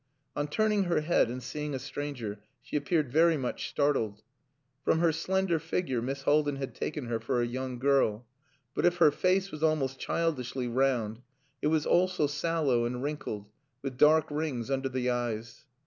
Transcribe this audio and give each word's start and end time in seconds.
On 0.35 0.47
turning 0.47 0.85
her 0.85 1.01
head 1.01 1.29
and 1.29 1.43
seeing 1.43 1.75
a 1.75 1.77
stranger, 1.77 2.39
she 2.63 2.75
appeared 2.75 3.11
very 3.11 3.37
much 3.37 3.69
startled. 3.69 4.23
From 4.83 4.97
her 4.97 5.11
slender 5.11 5.59
figure 5.59 6.01
Miss 6.01 6.23
Haldin 6.23 6.55
had 6.55 6.73
taken 6.73 7.05
her 7.05 7.19
for 7.19 7.39
a 7.39 7.45
young 7.45 7.77
girl; 7.77 8.25
but 8.73 8.83
if 8.83 8.97
her 8.97 9.11
face 9.11 9.51
was 9.51 9.61
almost 9.61 9.99
childishly 9.99 10.67
round, 10.67 11.21
it 11.61 11.67
was 11.67 11.85
also 11.85 12.25
sallow 12.25 12.83
and 12.83 13.03
wrinkled, 13.03 13.51
with 13.83 13.99
dark 13.99 14.25
rings 14.31 14.71
under 14.71 14.89
the 14.89 15.11
eyes. 15.11 15.67